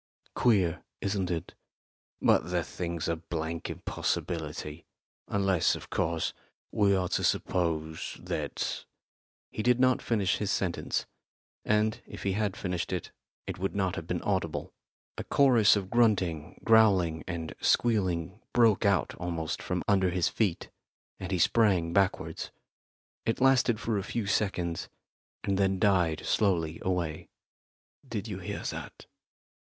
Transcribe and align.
Queer, 0.33 0.83
isn't 0.99 1.29
it?" 1.29 1.53
"But 2.19 2.49
the 2.49 2.63
thing's 2.63 3.07
a 3.07 3.15
blank 3.17 3.69
impossibility. 3.69 4.87
Unless, 5.27 5.75
of 5.75 5.91
course, 5.91 6.33
we 6.71 6.95
are 6.95 7.07
to 7.09 7.23
suppose 7.23 8.17
that" 8.19 8.85
He 9.51 9.61
did 9.61 9.79
not 9.79 10.01
finish 10.01 10.37
his 10.37 10.49
sentence, 10.49 11.05
and, 11.63 12.01
if 12.07 12.23
he 12.23 12.31
had 12.31 12.57
finished 12.57 12.91
it, 12.91 13.11
it 13.45 13.59
would 13.59 13.75
not 13.75 13.95
have 13.95 14.07
been 14.07 14.23
audible. 14.23 14.73
A 15.19 15.23
chorus 15.23 15.75
of 15.75 15.91
grunting, 15.91 16.59
growling 16.63 17.23
and 17.27 17.53
squealing 17.61 18.41
broke 18.53 18.85
out 18.87 19.13
almost 19.19 19.61
from 19.61 19.83
under 19.87 20.09
his 20.09 20.29
feet, 20.29 20.71
and 21.19 21.31
he 21.31 21.37
sprang 21.37 21.93
backwards. 21.93 22.49
It 23.27 23.39
lasted 23.39 23.79
for 23.79 23.99
a 23.99 24.03
few 24.03 24.25
seconds, 24.25 24.89
and 25.43 25.59
then 25.59 25.77
died 25.77 26.25
slowly 26.25 26.79
away. 26.81 27.29
"Did 28.09 28.27
you 28.27 28.39
hear 28.39 28.63
that?" 28.63 29.05